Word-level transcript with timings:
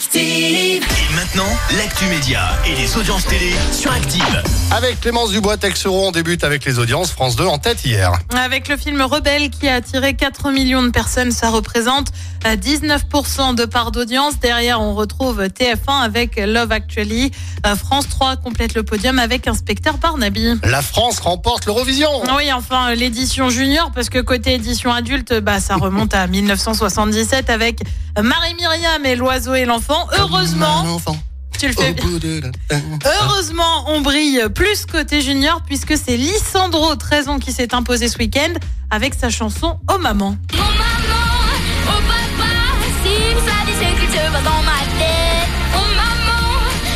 Active. 0.00 0.82
Et 1.10 1.14
maintenant, 1.14 1.50
l'actu 1.76 2.06
média 2.06 2.40
et 2.66 2.74
les 2.74 2.96
audiences 2.96 3.26
télé 3.26 3.52
sur 3.70 3.92
Active. 3.92 4.42
Avec 4.70 4.98
Clémence 5.02 5.30
Dubois, 5.30 5.58
Texeron, 5.58 6.08
on 6.08 6.10
débute 6.10 6.42
avec 6.42 6.64
les 6.64 6.78
audiences 6.78 7.10
France 7.10 7.36
2 7.36 7.44
en 7.44 7.58
tête 7.58 7.84
hier. 7.84 8.12
Avec 8.34 8.68
le 8.68 8.78
film 8.78 9.02
Rebelle 9.02 9.50
qui 9.50 9.68
a 9.68 9.74
attiré 9.74 10.14
4 10.14 10.52
millions 10.52 10.82
de 10.82 10.88
personnes, 10.88 11.32
ça 11.32 11.50
représente 11.50 12.12
euh, 12.46 12.56
19% 12.56 13.54
de 13.54 13.66
part 13.66 13.92
d'audience. 13.92 14.40
Derrière, 14.40 14.80
on 14.80 14.94
retrouve 14.94 15.42
TF1 15.42 16.00
avec 16.02 16.36
Love 16.36 16.72
Actually. 16.72 17.30
Euh, 17.66 17.76
France 17.76 18.08
3 18.08 18.36
complète 18.36 18.74
le 18.74 18.82
podium 18.82 19.18
avec 19.18 19.48
Inspecteur 19.48 19.98
Barnaby. 19.98 20.54
La 20.64 20.80
France 20.80 21.18
remporte 21.18 21.66
l'Eurovision. 21.66 22.08
Oui, 22.34 22.50
enfin, 22.54 22.94
l'édition 22.94 23.50
junior, 23.50 23.90
parce 23.94 24.08
que 24.08 24.20
côté 24.20 24.54
édition 24.54 24.94
adulte, 24.94 25.40
bah, 25.40 25.60
ça 25.60 25.76
remonte 25.76 26.14
à 26.14 26.26
1977 26.26 27.50
avec 27.50 27.80
Marie-Myriam 28.20 29.04
et 29.04 29.14
l'oiseau 29.14 29.54
et 29.54 29.66
l'enfant. 29.66 29.89
Heureusement, 30.18 30.98
tu 31.58 31.66
le 31.68 31.72
fais 31.72 31.92
bien. 31.92 32.04
Heureusement, 33.22 33.84
on 33.88 34.00
brille 34.00 34.40
plus 34.54 34.86
côté 34.86 35.20
junior 35.20 35.62
puisque 35.66 35.94
c'est 35.96 36.16
Lissandro, 36.16 36.94
13 36.96 37.28
ans, 37.28 37.38
qui 37.38 37.52
s'est 37.52 37.74
imposé 37.74 38.08
ce 38.08 38.18
week-end 38.18 38.52
avec 38.90 39.14
sa 39.14 39.30
chanson 39.30 39.78
Oh 39.92 39.98
maman. 39.98 40.36
Oh 40.54 40.56
maman, 40.56 40.66
oh 41.88 42.00
papa. 42.06 42.46
Oh 45.74 45.86
maman, 45.96 46.42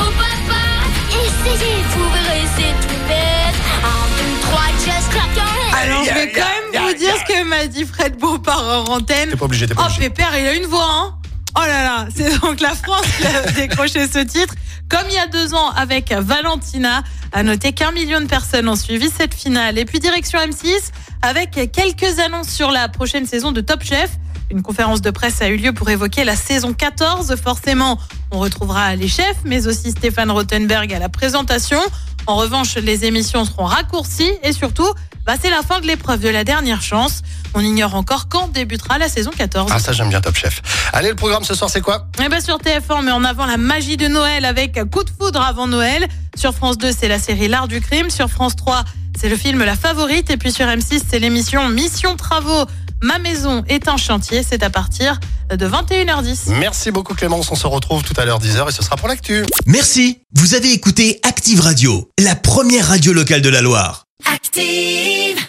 oh 0.00 0.10
papa, 0.16 0.62
essayez, 1.10 1.82
vous 1.96 2.10
verrez, 2.10 2.46
c'est 2.56 2.88
tout 2.88 3.00
bête. 3.08 3.56
Un, 3.84 4.06
deux, 4.16 4.40
trois, 4.42 4.68
just 4.78 5.10
clap 5.10 5.34
your 5.36 5.44
hands. 5.44 5.76
Alors, 5.82 6.04
je 6.04 6.14
vais 6.14 6.32
quand 6.32 6.40
même 6.72 6.86
vous 6.88 6.94
dire 6.98 7.14
ce 7.16 7.32
que 7.32 7.44
m'a 7.44 7.66
dit 7.66 7.84
Fred 7.84 8.18
Beaupart 8.18 8.64
en 8.88 8.94
antenne. 8.96 9.30
T'es 9.30 9.36
pas 9.36 9.44
obligé, 9.44 9.66
t'es 9.66 9.74
pas 9.74 9.82
Oh, 9.82 9.86
obligé. 9.92 10.08
Pépère, 10.10 10.38
il 10.38 10.46
a 10.46 10.54
une 10.54 10.66
voix, 10.66 10.88
hein 10.90 11.14
Oh 11.58 11.60
là 11.60 11.82
là, 11.82 12.06
c'est 12.14 12.38
donc 12.40 12.60
la 12.60 12.74
France 12.74 13.06
qui 13.18 13.26
a 13.26 13.50
décroché 13.52 14.06
ce 14.06 14.18
titre. 14.18 14.54
Comme 14.90 15.04
il 15.08 15.14
y 15.14 15.18
a 15.18 15.26
deux 15.26 15.54
ans 15.54 15.70
avec 15.70 16.12
Valentina, 16.12 17.02
à 17.32 17.42
noter 17.42 17.72
qu'un 17.72 17.92
million 17.92 18.20
de 18.20 18.26
personnes 18.26 18.68
ont 18.68 18.76
suivi 18.76 19.08
cette 19.08 19.34
finale. 19.34 19.78
Et 19.78 19.86
puis 19.86 19.98
direction 19.98 20.38
M6 20.38 20.90
avec 21.22 21.52
quelques 21.72 22.18
annonces 22.20 22.50
sur 22.50 22.70
la 22.70 22.88
prochaine 22.88 23.24
saison 23.24 23.52
de 23.52 23.62
Top 23.62 23.82
Chef. 23.82 24.10
Une 24.50 24.62
conférence 24.62 25.00
de 25.00 25.10
presse 25.10 25.40
a 25.40 25.48
eu 25.48 25.56
lieu 25.56 25.72
pour 25.72 25.88
évoquer 25.88 26.24
la 26.24 26.36
saison 26.36 26.74
14. 26.74 27.34
Forcément, 27.42 27.98
on 28.30 28.38
retrouvera 28.38 28.94
les 28.94 29.08
chefs, 29.08 29.38
mais 29.44 29.66
aussi 29.66 29.90
Stéphane 29.92 30.30
Rothenberg 30.30 30.92
à 30.92 30.98
la 30.98 31.08
présentation. 31.08 31.80
En 32.26 32.36
revanche, 32.36 32.76
les 32.76 33.06
émissions 33.06 33.44
seront 33.44 33.64
raccourcies 33.64 34.32
et 34.42 34.52
surtout, 34.52 34.88
bah, 35.24 35.34
c'est 35.40 35.50
la 35.50 35.62
fin 35.62 35.80
de 35.80 35.86
l'épreuve 35.86 36.20
de 36.20 36.28
la 36.28 36.44
dernière 36.44 36.82
chance. 36.82 37.22
On 37.58 37.60
ignore 37.60 37.94
encore 37.94 38.28
quand 38.28 38.48
débutera 38.52 38.98
la 38.98 39.08
saison 39.08 39.30
14. 39.34 39.72
Ah 39.74 39.78
ça 39.78 39.92
j'aime 39.92 40.10
bien 40.10 40.20
Top 40.20 40.36
Chef. 40.36 40.60
Allez, 40.92 41.08
le 41.08 41.14
programme 41.14 41.42
ce 41.42 41.54
soir 41.54 41.70
c'est 41.70 41.80
quoi? 41.80 42.06
Eh 42.22 42.28
ben 42.28 42.38
sur 42.38 42.58
TF1, 42.58 43.02
mais 43.02 43.12
en 43.12 43.24
avant 43.24 43.46
la 43.46 43.56
magie 43.56 43.96
de 43.96 44.08
Noël 44.08 44.44
avec 44.44 44.78
Coup 44.90 45.02
de 45.04 45.10
foudre 45.18 45.40
avant 45.40 45.66
Noël. 45.66 46.06
Sur 46.36 46.54
France 46.54 46.76
2, 46.76 46.92
c'est 46.92 47.08
la 47.08 47.18
série 47.18 47.48
L'art 47.48 47.66
du 47.66 47.80
crime. 47.80 48.10
Sur 48.10 48.28
France 48.28 48.56
3, 48.56 48.84
c'est 49.18 49.30
le 49.30 49.38
film 49.38 49.64
La 49.64 49.74
favorite. 49.74 50.28
Et 50.28 50.36
puis 50.36 50.52
sur 50.52 50.66
M6, 50.66 51.00
c'est 51.08 51.18
l'émission 51.18 51.66
Mission 51.70 52.14
Travaux. 52.16 52.66
Ma 53.00 53.18
maison 53.18 53.64
est 53.68 53.88
un 53.88 53.96
chantier. 53.96 54.42
C'est 54.46 54.62
à 54.62 54.68
partir 54.68 55.18
de 55.48 55.66
21h10. 55.66 56.50
Merci 56.58 56.90
beaucoup 56.90 57.14
Clémence, 57.14 57.50
on 57.50 57.56
se 57.56 57.66
retrouve 57.66 58.02
tout 58.02 58.14
à 58.20 58.26
l'heure 58.26 58.38
10h 58.38 58.68
et 58.68 58.72
ce 58.72 58.82
sera 58.82 58.96
pour 58.96 59.08
l'actu. 59.08 59.46
Merci, 59.64 60.20
vous 60.34 60.54
avez 60.54 60.72
écouté 60.72 61.20
Active 61.22 61.60
Radio, 61.60 62.10
la 62.18 62.34
première 62.34 62.88
radio 62.88 63.14
locale 63.14 63.40
de 63.40 63.48
la 63.48 63.62
Loire. 63.62 64.04
Active. 64.30 65.46